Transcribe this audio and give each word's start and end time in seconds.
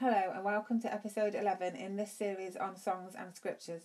Hello, 0.00 0.30
and 0.32 0.44
welcome 0.44 0.80
to 0.82 0.94
episode 0.94 1.34
11 1.34 1.74
in 1.74 1.96
this 1.96 2.12
series 2.12 2.54
on 2.54 2.76
songs 2.76 3.14
and 3.18 3.34
scriptures. 3.34 3.82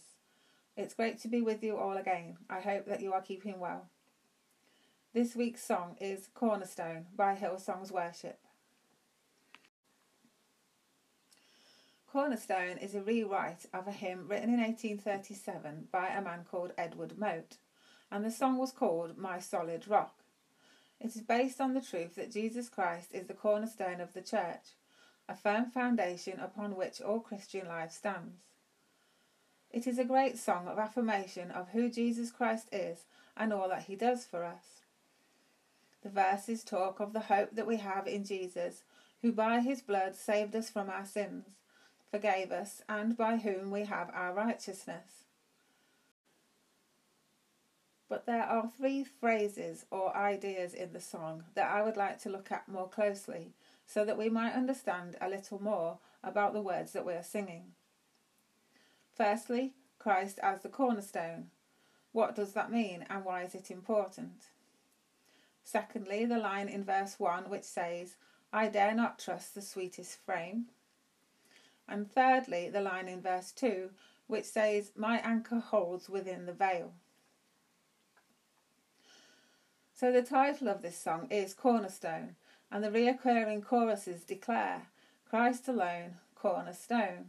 It's 0.77 0.93
great 0.93 1.19
to 1.23 1.27
be 1.27 1.41
with 1.41 1.63
you 1.63 1.75
all 1.75 1.97
again. 1.97 2.37
I 2.47 2.59
hope 2.59 2.85
that 2.85 3.01
you 3.01 3.13
are 3.13 3.21
keeping 3.23 3.59
well. 3.59 3.87
This 5.15 5.35
week's 5.35 5.63
song 5.63 5.95
is 5.99 6.29
Cornerstone 6.35 7.07
by 7.15 7.33
Hillsongs 7.33 7.89
Worship. 7.89 8.37
Cornerstone 12.05 12.77
is 12.77 12.93
a 12.93 13.01
rewrite 13.01 13.65
of 13.73 13.87
a 13.87 13.91
hymn 13.91 14.27
written 14.27 14.53
in 14.53 14.59
1837 14.59 15.87
by 15.91 16.09
a 16.09 16.21
man 16.21 16.45
called 16.47 16.73
Edward 16.77 17.17
Mote, 17.17 17.57
and 18.11 18.23
the 18.23 18.29
song 18.29 18.59
was 18.59 18.71
called 18.71 19.17
My 19.17 19.39
Solid 19.39 19.87
Rock. 19.87 20.13
It 20.99 21.15
is 21.15 21.23
based 21.23 21.59
on 21.59 21.73
the 21.73 21.81
truth 21.81 22.13
that 22.17 22.31
Jesus 22.31 22.69
Christ 22.69 23.15
is 23.15 23.25
the 23.25 23.33
cornerstone 23.33 23.99
of 23.99 24.13
the 24.13 24.21
church 24.21 24.75
a 25.33 25.35
firm 25.35 25.65
foundation 25.65 26.39
upon 26.39 26.75
which 26.75 27.01
all 27.01 27.19
Christian 27.19 27.67
life 27.67 27.91
stands. 27.91 28.37
It 29.71 29.87
is 29.87 29.97
a 29.97 30.05
great 30.05 30.37
song 30.37 30.67
of 30.67 30.77
affirmation 30.77 31.49
of 31.49 31.69
who 31.69 31.89
Jesus 31.89 32.31
Christ 32.31 32.67
is 32.71 33.05
and 33.35 33.51
all 33.51 33.67
that 33.69 33.85
he 33.85 33.95
does 33.95 34.25
for 34.25 34.43
us. 34.43 34.81
The 36.03 36.09
verses 36.09 36.63
talk 36.63 36.99
of 36.99 37.13
the 37.13 37.21
hope 37.21 37.55
that 37.55 37.65
we 37.65 37.77
have 37.77 38.05
in 38.05 38.23
Jesus, 38.23 38.83
who 39.23 39.31
by 39.31 39.61
his 39.61 39.81
blood 39.81 40.15
saved 40.15 40.55
us 40.55 40.69
from 40.69 40.87
our 40.87 41.05
sins, 41.05 41.47
forgave 42.11 42.51
us, 42.51 42.83
and 42.87 43.17
by 43.17 43.37
whom 43.37 43.71
we 43.71 43.85
have 43.85 44.11
our 44.13 44.33
righteousness. 44.33 45.23
But 48.07 48.27
there 48.27 48.43
are 48.43 48.69
three 48.77 49.03
phrases 49.03 49.87
or 49.89 50.15
ideas 50.15 50.75
in 50.75 50.93
the 50.93 51.01
song 51.01 51.45
that 51.55 51.71
I 51.71 51.81
would 51.81 51.97
like 51.97 52.21
to 52.21 52.29
look 52.29 52.51
at 52.51 52.69
more 52.69 52.87
closely 52.87 53.53
so 53.85 54.05
that 54.05 54.17
we 54.17 54.29
might 54.29 54.53
understand 54.53 55.15
a 55.19 55.29
little 55.29 55.61
more 55.61 55.99
about 56.23 56.53
the 56.53 56.61
words 56.61 56.93
that 56.93 57.05
we 57.05 57.13
are 57.13 57.23
singing. 57.23 57.73
Firstly, 59.15 59.73
Christ 59.99 60.39
as 60.41 60.61
the 60.61 60.69
cornerstone. 60.69 61.49
What 62.11 62.35
does 62.35 62.53
that 62.53 62.71
mean 62.71 63.05
and 63.09 63.23
why 63.23 63.43
is 63.43 63.55
it 63.55 63.71
important? 63.71 64.47
Secondly, 65.63 66.25
the 66.25 66.37
line 66.37 66.67
in 66.67 66.83
verse 66.83 67.15
1 67.17 67.49
which 67.49 67.63
says, 67.63 68.15
I 68.51 68.67
dare 68.67 68.93
not 68.93 69.17
trust 69.17 69.55
the 69.55 69.61
sweetest 69.61 70.19
frame. 70.25 70.65
And 71.87 72.11
thirdly, 72.11 72.69
the 72.69 72.81
line 72.81 73.07
in 73.07 73.21
verse 73.21 73.51
2 73.51 73.89
which 74.27 74.45
says, 74.45 74.91
My 74.95 75.19
anchor 75.19 75.59
holds 75.59 76.09
within 76.09 76.45
the 76.45 76.53
veil. 76.53 76.93
So 79.93 80.11
the 80.11 80.21
title 80.21 80.67
of 80.67 80.81
this 80.81 80.97
song 80.97 81.27
is 81.29 81.53
Cornerstone, 81.53 82.35
and 82.73 82.83
the 82.83 82.89
reoccurring 82.89 83.63
choruses 83.63 84.23
declare 84.23 84.87
Christ 85.29 85.67
alone, 85.67 86.15
cornerstone. 86.33 87.27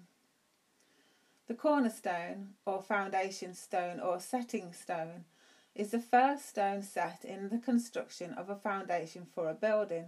The 1.48 1.55
cornerstone, 1.55 2.55
or 2.64 2.83
foundation 2.83 3.55
stone, 3.55 4.00
or 4.00 4.20
setting 4.20 4.72
stone, 4.72 5.27
is 5.75 5.91
the 5.91 6.00
first 6.00 6.48
stone 6.48 6.83
set 6.83 7.27
in 7.27 7.50
the 7.50 7.59
construction 7.59 8.33
of 8.33 8.48
a 8.48 8.56
foundation 8.56 9.27
for 9.34 9.50
a 9.50 9.55
building. 9.55 10.06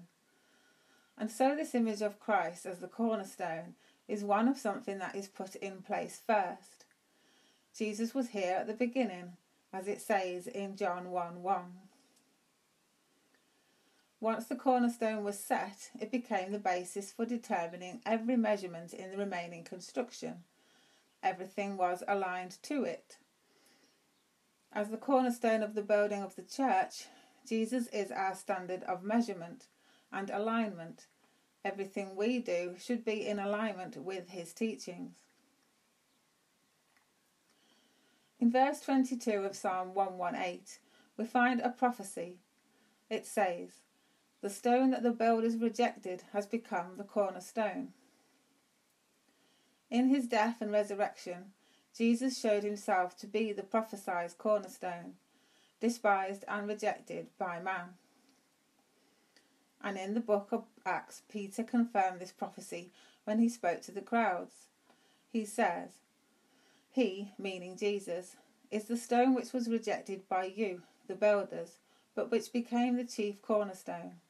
And 1.19 1.31
so, 1.31 1.55
this 1.55 1.75
image 1.75 2.01
of 2.01 2.19
Christ 2.19 2.65
as 2.65 2.79
the 2.79 2.89
cornerstone 2.89 3.75
is 4.09 4.25
one 4.25 4.49
of 4.49 4.57
something 4.57 4.99
that 5.01 5.15
is 5.15 5.29
put 5.29 5.55
in 5.57 5.83
place 5.83 6.19
first. 6.27 6.87
Jesus 7.77 8.15
was 8.15 8.31
here 8.31 8.57
at 8.61 8.67
the 8.67 8.73
beginning, 8.73 9.35
as 9.71 9.87
it 9.87 10.01
says 10.01 10.47
in 10.47 10.77
John 10.77 11.11
1 11.11 11.43
1. 11.43 11.63
Once 14.27 14.47
the 14.47 14.57
cornerstone 14.57 15.23
was 15.23 15.39
set, 15.39 15.89
it 16.01 16.11
became 16.11 16.51
the 16.51 16.59
basis 16.59 17.13
for 17.13 17.25
determining 17.25 18.01
every 18.05 18.37
measurement 18.37 18.93
in 18.93 19.13
the 19.13 19.17
remaining 19.17 19.63
construction. 19.63 20.43
Everything 21.23 21.77
was 21.77 22.03
aligned 22.09 22.61
to 22.61 22.83
it. 22.83 23.19
As 24.73 24.89
the 24.89 24.97
cornerstone 24.97 25.63
of 25.63 25.77
the 25.77 25.83
building 25.83 26.25
of 26.25 26.35
the 26.35 26.43
church, 26.43 27.05
Jesus 27.49 27.87
is 27.93 28.11
our 28.11 28.35
standard 28.35 28.83
of 28.83 29.05
measurement 29.05 29.69
and 30.13 30.29
alignment. 30.29 31.07
Everything 31.65 32.17
we 32.17 32.41
do 32.41 32.75
should 32.81 33.05
be 33.05 33.29
in 33.29 33.39
alignment 33.39 33.97
with 33.97 34.31
his 34.31 34.53
teachings. 34.53 35.19
In 38.41 38.51
verse 38.51 38.81
22 38.81 39.45
of 39.45 39.55
Psalm 39.55 39.95
118, 39.95 40.63
we 41.17 41.25
find 41.27 41.61
a 41.61 41.69
prophecy. 41.69 42.41
It 43.09 43.25
says, 43.25 43.86
the 44.47 44.51
stone 44.51 44.93
that 44.93 45.03
the 45.03 45.11
builders 45.11 45.57
rejected 45.57 46.23
has 46.33 46.47
become 46.47 46.93
the 46.97 47.03
cornerstone. 47.03 47.89
In 49.91 50.09
his 50.09 50.29
death 50.29 50.59
and 50.61 50.71
resurrection, 50.71 51.47
Jesus 51.99 52.39
showed 52.39 52.63
himself 52.63 53.17
to 53.17 53.27
be 53.27 53.53
the 53.53 53.65
prophesied 53.65 54.39
cornerstone, 54.39 55.15
despised 55.81 56.45
and 56.47 56.69
rejected 56.69 57.27
by 57.37 57.59
man. 57.59 57.95
And 59.83 59.99
in 59.99 60.15
the 60.15 60.21
book 60.21 60.51
of 60.53 60.67
Acts, 60.87 61.23
Peter 61.29 61.65
confirmed 61.65 62.21
this 62.21 62.31
prophecy 62.31 62.93
when 63.25 63.41
he 63.41 63.49
spoke 63.49 63.83
to 63.83 63.91
the 63.91 64.01
crowds. 64.01 64.69
He 65.29 65.45
says, 65.45 65.91
He, 66.93 67.33
meaning 67.37 67.77
Jesus, 67.77 68.37
is 68.71 68.85
the 68.85 68.97
stone 68.97 69.35
which 69.35 69.53
was 69.53 69.69
rejected 69.69 70.29
by 70.29 70.45
you, 70.45 70.83
the 71.09 71.17
builders, 71.17 71.81
but 72.15 72.31
which 72.31 72.53
became 72.53 72.95
the 72.95 73.03
chief 73.03 73.43
cornerstone. 73.43 74.21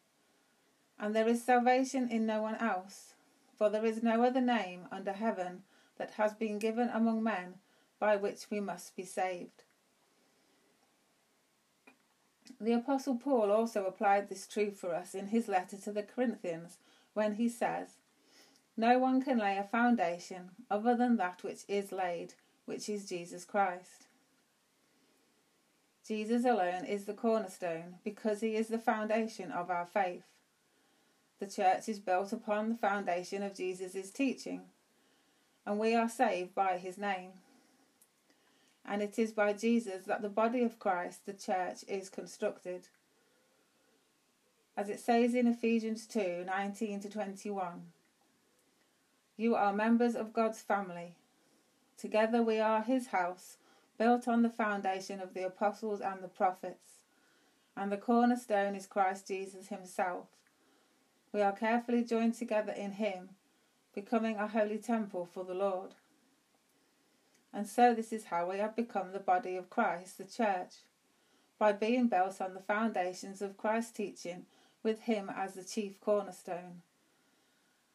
And 0.99 1.15
there 1.15 1.29
is 1.29 1.45
salvation 1.45 2.09
in 2.09 2.27
no 2.27 2.43
one 2.43 2.57
else, 2.57 3.15
for 3.57 3.69
there 3.69 3.85
is 3.85 4.03
no 4.03 4.23
other 4.23 4.41
name 4.41 4.87
under 4.91 5.13
heaven 5.13 5.63
that 5.99 6.13
has 6.13 6.35
been 6.35 6.59
given 6.59 6.89
among 6.89 7.23
men 7.23 7.55
by 7.99 8.17
which 8.17 8.51
we 8.51 8.61
must 8.61 8.97
be 8.97 9.05
saved. 9.05 9.65
The 12.61 12.73
Apostle 12.73 13.17
Paul 13.17 13.51
also 13.51 13.85
applied 13.85 14.29
this 14.29 14.47
truth 14.47 14.79
for 14.79 14.95
us 14.95 15.15
in 15.15 15.27
his 15.29 15.49
letter 15.49 15.77
to 15.77 15.93
the 15.93 16.03
Corinthians 16.03 16.79
when 17.13 17.35
he 17.35 17.49
says, 17.49 17.99
No 18.77 18.99
one 18.99 19.23
can 19.23 19.39
lay 19.39 19.59
a 19.59 19.65
foundation 19.65 20.51
other 20.71 20.97
than 20.97 21.17
that 21.17 21.43
which 21.43 21.65
is 21.69 21.93
laid, 21.93 22.35
which 22.65 22.89
is 22.89 23.09
Jesus 23.09 23.45
Christ. 23.45 24.07
Jesus 26.07 26.45
alone 26.45 26.85
is 26.85 27.05
the 27.05 27.15
cornerstone 27.15 27.97
because 28.05 28.41
he 28.41 28.55
is 28.55 28.69
the 28.69 28.79
foundation 28.79 29.51
of 29.51 29.71
our 29.71 29.87
faith. 29.87 30.23
The 31.39 31.47
church 31.47 31.89
is 31.89 31.99
built 31.99 32.33
upon 32.33 32.71
the 32.71 32.77
foundation 32.77 33.43
of 33.43 33.55
Jesus' 33.55 34.11
teaching, 34.11 34.63
and 35.67 35.79
we 35.79 35.95
are 35.95 36.09
saved 36.09 36.55
by 36.55 36.79
his 36.79 36.97
name. 36.97 37.33
And 38.87 39.03
it 39.03 39.19
is 39.19 39.33
by 39.33 39.53
Jesus 39.53 40.05
that 40.07 40.23
the 40.23 40.31
body 40.31 40.63
of 40.63 40.79
Christ, 40.79 41.27
the 41.27 41.35
church, 41.35 41.85
is 41.89 42.09
constructed. 42.09 42.89
As 44.77 44.89
it 44.89 44.99
says 44.99 45.35
in 45.35 45.47
Ephesians 45.47 46.07
2 46.07 46.45
19 46.47 47.01
to 47.01 47.11
21, 47.11 47.83
You 49.37 49.55
are 49.55 49.73
members 49.75 50.15
of 50.15 50.33
God's 50.33 50.63
family. 50.63 51.17
Together 51.99 52.43
we 52.43 52.61
are 52.61 52.83
his 52.83 53.09
house, 53.09 53.59
built 53.99 54.27
on 54.27 54.43
the 54.43 54.49
foundation 54.49 55.21
of 55.21 55.35
the 55.35 55.45
apostles 55.45 56.01
and 56.01 56.23
the 56.23 56.29
prophets. 56.29 57.03
And 57.77 57.93
the 57.93 57.99
cornerstone 57.99 58.75
is 58.75 58.87
Christ 58.87 59.27
Jesus 59.29 59.69
himself 59.69 60.29
we 61.37 61.43
are 61.43 61.53
carefully 61.53 62.03
joined 62.03 62.33
together 62.33 62.73
in 62.73 62.93
Him, 62.93 63.29
becoming 63.95 64.37
a 64.37 64.49
holy 64.49 64.79
temple 64.79 65.29
for 65.31 65.45
the 65.45 65.53
Lord. 65.53 65.91
And 67.53 67.69
so, 67.69 67.93
this 67.93 68.11
is 68.11 68.25
how 68.25 68.49
we 68.51 68.57
have 68.57 68.75
become 68.75 69.13
the 69.13 69.19
body 69.19 69.55
of 69.55 69.69
Christ, 69.69 70.17
the 70.17 70.25
church, 70.25 70.77
by 71.59 71.73
being 71.73 72.09
built 72.09 72.41
on 72.41 72.55
the 72.55 72.61
foundations 72.61 73.43
of 73.43 73.59
Christ's 73.59 73.93
teaching 73.93 74.47
with 74.83 75.01
Him 75.01 75.31
as 75.35 75.53
the 75.53 75.63
chief 75.63 76.01
cornerstone. 76.01 76.81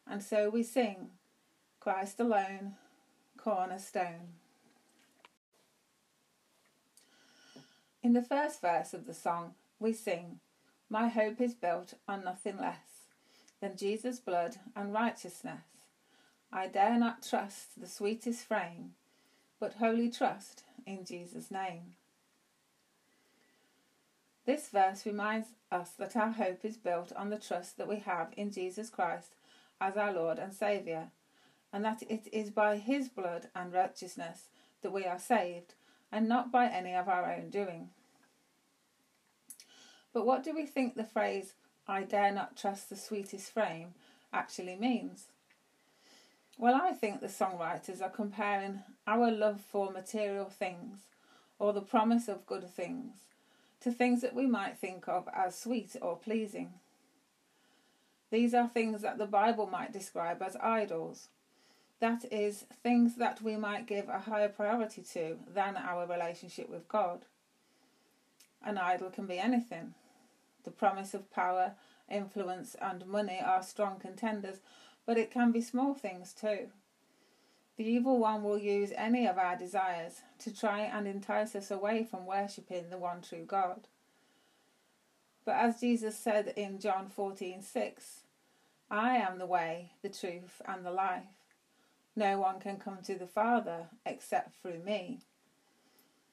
And 0.06 0.22
so 0.22 0.48
we 0.48 0.62
sing, 0.62 1.10
Christ 1.80 2.20
alone, 2.20 2.76
cornerstone. 3.36 4.34
In 8.04 8.12
the 8.12 8.22
first 8.22 8.60
verse 8.60 8.94
of 8.94 9.04
the 9.04 9.14
song, 9.14 9.54
we 9.80 9.92
sing, 9.92 10.38
My 10.88 11.08
hope 11.08 11.40
is 11.40 11.54
built 11.54 11.94
on 12.06 12.22
nothing 12.22 12.58
less 12.58 12.91
than 13.62 13.76
Jesus' 13.76 14.18
blood 14.18 14.56
and 14.74 14.92
righteousness. 14.92 15.62
I 16.52 16.66
dare 16.66 16.98
not 16.98 17.22
trust 17.22 17.80
the 17.80 17.86
sweetest 17.86 18.44
frame, 18.44 18.94
but 19.60 19.74
wholly 19.74 20.10
trust 20.10 20.64
in 20.84 21.04
Jesus' 21.04 21.50
name. 21.50 21.94
This 24.44 24.68
verse 24.68 25.06
reminds 25.06 25.50
us 25.70 25.90
that 25.90 26.16
our 26.16 26.32
hope 26.32 26.64
is 26.64 26.76
built 26.76 27.12
on 27.16 27.30
the 27.30 27.38
trust 27.38 27.78
that 27.78 27.88
we 27.88 28.00
have 28.00 28.32
in 28.36 28.50
Jesus 28.50 28.90
Christ 28.90 29.36
as 29.80 29.96
our 29.96 30.12
Lord 30.12 30.40
and 30.40 30.52
Saviour, 30.52 31.12
and 31.72 31.84
that 31.84 32.02
it 32.10 32.26
is 32.32 32.50
by 32.50 32.78
His 32.78 33.08
blood 33.08 33.46
and 33.54 33.72
righteousness 33.72 34.48
that 34.82 34.92
we 34.92 35.04
are 35.04 35.20
saved, 35.20 35.74
and 36.10 36.28
not 36.28 36.50
by 36.50 36.66
any 36.66 36.94
of 36.94 37.08
our 37.08 37.32
own 37.32 37.48
doing. 37.48 37.90
But 40.12 40.26
what 40.26 40.42
do 40.42 40.52
we 40.52 40.66
think 40.66 40.96
the 40.96 41.04
phrase 41.04 41.54
I 41.86 42.02
dare 42.02 42.32
not 42.32 42.56
trust 42.56 42.90
the 42.90 42.96
sweetest 42.96 43.52
frame 43.52 43.94
actually 44.32 44.76
means. 44.76 45.26
Well, 46.58 46.74
I 46.74 46.92
think 46.92 47.20
the 47.20 47.26
songwriters 47.26 48.00
are 48.02 48.10
comparing 48.10 48.80
our 49.06 49.30
love 49.30 49.60
for 49.60 49.90
material 49.90 50.46
things 50.46 51.00
or 51.58 51.72
the 51.72 51.80
promise 51.80 52.28
of 52.28 52.46
good 52.46 52.68
things 52.68 53.14
to 53.80 53.90
things 53.90 54.20
that 54.20 54.34
we 54.34 54.46
might 54.46 54.78
think 54.78 55.08
of 55.08 55.28
as 55.34 55.58
sweet 55.58 55.96
or 56.00 56.16
pleasing. 56.16 56.72
These 58.30 58.54
are 58.54 58.68
things 58.68 59.02
that 59.02 59.18
the 59.18 59.26
Bible 59.26 59.66
might 59.66 59.92
describe 59.92 60.40
as 60.40 60.56
idols. 60.56 61.28
That 62.00 62.24
is, 62.32 62.64
things 62.82 63.16
that 63.16 63.42
we 63.42 63.56
might 63.56 63.86
give 63.86 64.08
a 64.08 64.20
higher 64.20 64.48
priority 64.48 65.02
to 65.14 65.36
than 65.52 65.76
our 65.76 66.06
relationship 66.06 66.68
with 66.68 66.88
God. 66.88 67.24
An 68.64 68.78
idol 68.78 69.10
can 69.10 69.26
be 69.26 69.38
anything. 69.38 69.94
The 70.64 70.70
promise 70.70 71.14
of 71.14 71.30
power, 71.30 71.74
influence, 72.08 72.76
and 72.80 73.06
money 73.06 73.40
are 73.44 73.62
strong 73.62 73.98
contenders, 73.98 74.60
but 75.06 75.18
it 75.18 75.30
can 75.30 75.50
be 75.52 75.60
small 75.60 75.94
things 75.94 76.32
too. 76.32 76.68
The 77.76 77.84
evil 77.84 78.18
one 78.18 78.44
will 78.44 78.58
use 78.58 78.92
any 78.96 79.26
of 79.26 79.38
our 79.38 79.56
desires 79.56 80.20
to 80.40 80.54
try 80.54 80.80
and 80.80 81.08
entice 81.08 81.56
us 81.56 81.70
away 81.70 82.04
from 82.04 82.26
worshipping 82.26 82.90
the 82.90 82.98
one 82.98 83.22
true 83.22 83.44
God. 83.44 83.88
But 85.44 85.56
as 85.56 85.80
Jesus 85.80 86.16
said 86.16 86.52
in 86.56 86.78
John 86.78 87.10
14:6, 87.10 88.24
I 88.90 89.16
am 89.16 89.38
the 89.38 89.46
way, 89.46 89.92
the 90.02 90.10
truth, 90.10 90.60
and 90.66 90.84
the 90.84 90.92
life. 90.92 91.24
No 92.14 92.38
one 92.38 92.60
can 92.60 92.78
come 92.78 93.02
to 93.02 93.14
the 93.14 93.26
Father 93.26 93.88
except 94.04 94.54
through 94.56 94.80
me. 94.80 95.22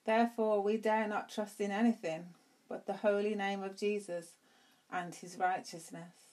Therefore, 0.05 0.61
we 0.61 0.77
dare 0.77 1.07
not 1.07 1.29
trust 1.29 1.61
in 1.61 1.71
anything 1.71 2.35
but 2.69 2.85
the 2.85 2.93
holy 2.93 3.35
name 3.35 3.63
of 3.63 3.75
Jesus 3.75 4.33
and 4.91 5.13
his 5.13 5.37
righteousness. 5.37 6.29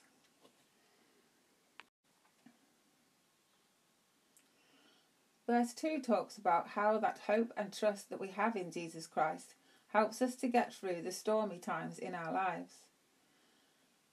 Verse 5.47 5.73
2 5.75 6.01
talks 6.03 6.37
about 6.37 6.69
how 6.69 6.99
that 6.99 7.21
hope 7.27 7.53
and 7.57 7.73
trust 7.73 8.11
that 8.11 8.21
we 8.21 8.29
have 8.29 8.57
in 8.57 8.71
Jesus 8.71 9.07
Christ 9.07 9.55
helps 9.89 10.21
us 10.21 10.35
to 10.37 10.49
get 10.49 10.75
through 10.75 11.03
the 11.03 11.13
stormy 11.13 11.59
times 11.59 11.99
in 11.99 12.15
our 12.15 12.33
lives. 12.33 12.75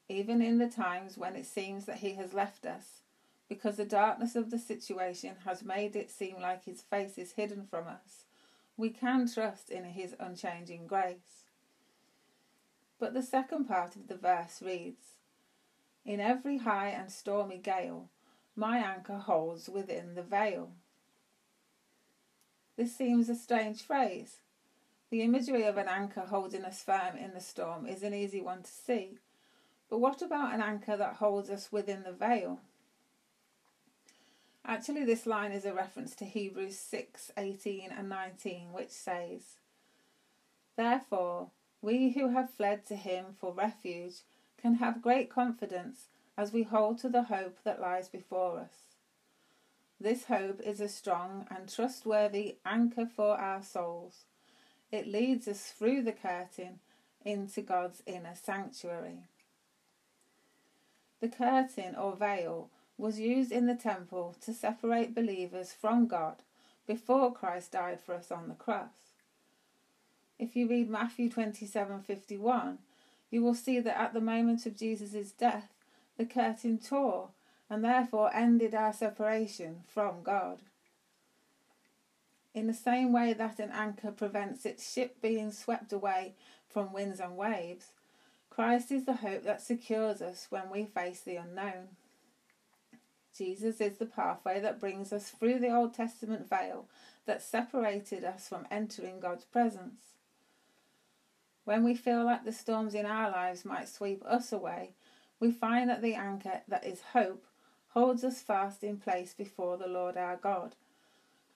Even 0.07 0.41
in 0.41 0.59
the 0.59 0.69
times 0.69 1.17
when 1.17 1.35
it 1.35 1.47
seems 1.47 1.85
that 1.85 1.97
He 1.97 2.13
has 2.13 2.33
left 2.33 2.65
us, 2.65 3.01
because 3.49 3.77
the 3.77 3.85
darkness 3.85 4.35
of 4.35 4.51
the 4.51 4.59
situation 4.59 5.35
has 5.43 5.63
made 5.63 5.95
it 5.95 6.11
seem 6.11 6.35
like 6.39 6.65
His 6.65 6.81
face 6.81 7.17
is 7.17 7.31
hidden 7.31 7.65
from 7.67 7.87
us, 7.87 8.25
we 8.77 8.89
can 8.89 9.27
trust 9.27 9.71
in 9.71 9.85
His 9.85 10.15
unchanging 10.19 10.85
grace. 10.85 11.42
But 13.03 13.13
the 13.13 13.21
second 13.21 13.65
part 13.65 13.97
of 13.97 14.07
the 14.07 14.15
verse 14.15 14.61
reads 14.61 15.17
In 16.05 16.21
every 16.21 16.59
high 16.59 16.87
and 16.87 17.11
stormy 17.11 17.57
gale, 17.57 18.07
my 18.55 18.77
anchor 18.77 19.17
holds 19.17 19.67
within 19.67 20.15
the 20.15 20.23
veil. 20.23 20.71
This 22.77 22.95
seems 22.95 23.27
a 23.27 23.35
strange 23.35 23.81
phrase. 23.81 24.37
The 25.09 25.21
imagery 25.21 25.63
of 25.63 25.75
an 25.75 25.89
anchor 25.89 26.21
holding 26.21 26.63
us 26.63 26.81
firm 26.81 27.17
in 27.17 27.33
the 27.33 27.41
storm 27.41 27.85
is 27.85 28.03
an 28.03 28.13
easy 28.13 28.39
one 28.39 28.63
to 28.63 28.71
see. 28.71 29.17
But 29.89 29.97
what 29.97 30.21
about 30.21 30.53
an 30.53 30.61
anchor 30.61 30.95
that 30.95 31.15
holds 31.15 31.49
us 31.49 31.73
within 31.73 32.03
the 32.03 32.13
veil? 32.13 32.61
Actually, 34.63 35.03
this 35.03 35.25
line 35.25 35.51
is 35.51 35.65
a 35.65 35.73
reference 35.73 36.15
to 36.15 36.23
Hebrews 36.23 36.79
6 36.79 37.33
18 37.35 37.91
and 37.91 38.07
19, 38.07 38.71
which 38.71 38.91
says, 38.91 39.57
Therefore, 40.77 41.49
we 41.83 42.11
who 42.11 42.29
have 42.29 42.49
fled 42.49 42.85
to 42.85 42.95
him 42.95 43.25
for 43.39 43.51
refuge 43.51 44.21
can 44.59 44.75
have 44.75 45.01
great 45.01 45.29
confidence 45.29 46.07
as 46.37 46.53
we 46.53 46.63
hold 46.63 46.97
to 46.97 47.09
the 47.09 47.23
hope 47.23 47.57
that 47.65 47.81
lies 47.81 48.07
before 48.07 48.57
us. 48.57 48.95
This 49.99 50.25
hope 50.25 50.61
is 50.61 50.79
a 50.79 50.87
strong 50.87 51.45
and 51.51 51.67
trustworthy 51.67 52.55
anchor 52.65 53.05
for 53.05 53.37
our 53.37 53.61
souls. 53.61 54.23
It 54.91 55.07
leads 55.07 55.45
us 55.47 55.73
through 55.77 56.03
the 56.03 56.13
curtain 56.13 56.79
into 57.25 57.61
God's 57.61 58.01
inner 58.05 58.35
sanctuary. 58.41 59.27
The 61.19 61.27
curtain 61.29 61.95
or 61.95 62.15
veil 62.15 62.69
was 62.97 63.19
used 63.19 63.51
in 63.51 63.65
the 63.65 63.75
temple 63.75 64.35
to 64.45 64.53
separate 64.53 65.13
believers 65.13 65.73
from 65.73 66.07
God 66.07 66.35
before 66.87 67.33
Christ 67.33 67.73
died 67.73 67.99
for 67.99 68.15
us 68.15 68.31
on 68.31 68.47
the 68.47 68.55
cross. 68.55 69.12
If 70.39 70.55
you 70.55 70.67
read 70.67 70.89
Matthew 70.89 71.29
27:51, 71.29 72.79
you 73.29 73.41
will 73.41 73.55
see 73.55 73.79
that 73.79 73.99
at 73.99 74.13
the 74.13 74.21
moment 74.21 74.65
of 74.65 74.77
Jesus' 74.77 75.31
death, 75.31 75.73
the 76.17 76.25
curtain 76.25 76.77
tore 76.77 77.29
and 77.69 77.83
therefore 77.83 78.33
ended 78.33 78.75
our 78.75 78.93
separation 78.93 79.83
from 79.87 80.21
God. 80.21 80.61
In 82.53 82.67
the 82.67 82.73
same 82.73 83.11
way 83.11 83.33
that 83.33 83.59
an 83.59 83.71
anchor 83.71 84.11
prevents 84.11 84.65
its 84.65 84.91
ship 84.91 85.21
being 85.21 85.51
swept 85.51 85.91
away 85.91 86.35
from 86.69 86.93
winds 86.93 87.19
and 87.19 87.35
waves, 87.35 87.91
Christ 88.49 88.91
is 88.91 89.05
the 89.05 89.13
hope 89.13 89.43
that 89.43 89.61
secures 89.61 90.21
us 90.21 90.47
when 90.51 90.69
we 90.69 90.85
face 90.85 91.21
the 91.21 91.37
unknown. 91.37 91.95
Jesus 93.35 93.81
is 93.81 93.97
the 93.97 94.05
pathway 94.05 94.59
that 94.59 94.79
brings 94.79 95.11
us 95.11 95.31
through 95.31 95.57
the 95.57 95.75
Old 95.75 95.95
Testament 95.95 96.47
veil 96.47 96.87
that 97.25 97.41
separated 97.41 98.23
us 98.23 98.47
from 98.47 98.67
entering 98.69 99.19
God's 99.19 99.45
presence. 99.45 100.12
When 101.65 101.83
we 101.83 101.95
feel 101.95 102.25
like 102.25 102.43
the 102.43 102.51
storms 102.51 102.93
in 102.93 103.05
our 103.05 103.31
lives 103.31 103.63
might 103.63 103.87
sweep 103.87 104.23
us 104.25 104.51
away, 104.51 104.93
we 105.39 105.51
find 105.51 105.89
that 105.89 106.01
the 106.01 106.15
anchor 106.15 106.61
that 106.67 106.85
is 106.85 107.01
hope 107.13 107.45
holds 107.89 108.23
us 108.23 108.41
fast 108.41 108.83
in 108.83 108.97
place 108.97 109.33
before 109.33 109.77
the 109.77 109.87
Lord 109.87 110.17
our 110.17 110.35
God. 110.35 110.75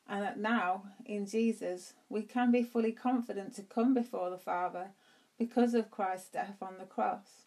And 0.08 0.24
that 0.24 0.40
now, 0.40 0.84
in 1.06 1.26
Jesus, 1.26 1.94
we 2.08 2.22
can 2.22 2.52
be 2.52 2.64
fully 2.64 2.94
confident 2.94 3.56
to 3.56 3.64
come 3.64 3.94
before 3.94 4.30
the 4.30 4.38
Father 4.38 4.92
because 5.38 5.74
of 5.74 5.92
Christ's 5.92 6.30
death 6.30 6.58
on 6.62 6.76
the 6.80 6.86
cross. 6.86 7.44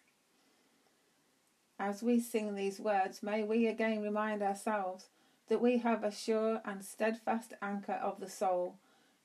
As 1.79 2.03
we 2.03 2.21
sing 2.21 2.55
these 2.55 2.79
words, 2.79 3.23
may 3.23 3.43
we 3.43 3.67
again 3.67 4.03
remind 4.03 4.43
ourselves 4.43 5.07
that 5.49 5.63
we 5.63 5.79
have 5.79 6.05
a 6.05 6.13
sure 6.13 6.61
and 6.65 6.85
steadfast 6.85 7.55
anchor 7.63 7.95
of 7.95 8.21
the 8.21 8.29
soul, 8.29 8.77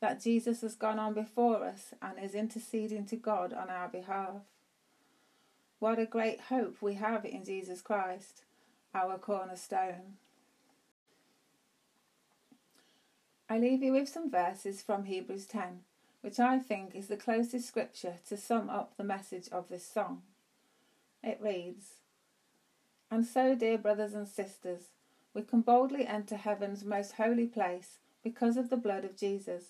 that 0.05 0.21
Jesus 0.21 0.61
has 0.61 0.75
gone 0.75 0.99
on 0.99 1.15
before 1.15 1.65
us 1.65 1.91
and 1.99 2.19
is 2.21 2.35
interceding 2.35 3.07
to 3.07 3.15
God 3.15 3.51
on 3.53 3.71
our 3.71 3.87
behalf. 3.87 4.43
What 5.79 5.97
a 5.97 6.05
great 6.05 6.41
hope 6.41 6.75
we 6.79 6.93
have 6.93 7.25
in 7.25 7.43
Jesus 7.43 7.81
Christ 7.81 8.43
our 8.93 9.17
cornerstone. 9.17 10.17
I 13.49 13.57
leave 13.57 13.81
you 13.81 13.93
with 13.93 14.07
some 14.07 14.29
verses 14.29 14.83
from 14.83 15.05
Hebrews 15.05 15.47
10, 15.47 15.79
which 16.21 16.39
I 16.39 16.59
think 16.59 16.93
is 16.93 17.07
the 17.07 17.17
closest 17.17 17.67
scripture 17.67 18.17
to 18.29 18.37
sum 18.37 18.69
up 18.69 18.93
the 18.97 19.03
message 19.03 19.49
of 19.51 19.69
this 19.69 19.87
song. 19.87 20.21
It 21.23 21.39
reads 21.41 21.95
And 23.09 23.25
so, 23.25 23.55
dear 23.55 23.79
brothers 23.79 24.13
and 24.13 24.27
sisters, 24.27 24.89
we 25.33 25.41
can 25.41 25.61
boldly 25.61 26.05
enter 26.05 26.37
heaven's 26.37 26.85
most 26.85 27.13
holy 27.13 27.47
place 27.47 27.97
because 28.23 28.55
of 28.55 28.69
the 28.69 28.77
blood 28.77 29.03
of 29.03 29.17
Jesus. 29.17 29.69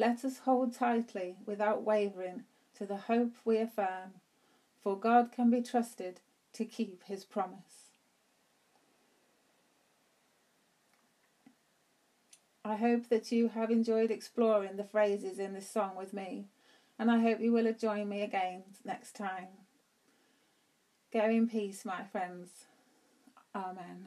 Let 0.00 0.24
us 0.24 0.38
hold 0.38 0.72
tightly, 0.72 1.36
without 1.44 1.82
wavering, 1.82 2.44
to 2.78 2.86
the 2.86 2.96
hope 2.96 3.34
we 3.44 3.58
affirm, 3.58 4.14
for 4.82 4.98
God 4.98 5.30
can 5.30 5.50
be 5.50 5.60
trusted 5.60 6.20
to 6.54 6.64
keep 6.64 7.04
His 7.04 7.26
promise. 7.26 7.90
I 12.64 12.76
hope 12.76 13.10
that 13.10 13.30
you 13.30 13.48
have 13.48 13.70
enjoyed 13.70 14.10
exploring 14.10 14.78
the 14.78 14.84
phrases 14.84 15.38
in 15.38 15.52
this 15.52 15.68
song 15.68 15.96
with 15.98 16.14
me, 16.14 16.46
and 16.98 17.10
I 17.10 17.18
hope 17.18 17.40
you 17.40 17.52
will 17.52 17.70
join 17.74 18.08
me 18.08 18.22
again 18.22 18.62
next 18.82 19.14
time. 19.14 19.48
Go 21.12 21.26
in 21.26 21.46
peace, 21.46 21.84
my 21.84 22.04
friends. 22.04 22.64
Amen. 23.54 24.06